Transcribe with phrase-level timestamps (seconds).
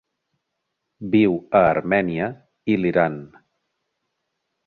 [1.15, 2.29] Viu a Armènia
[2.75, 3.19] i l'Iran.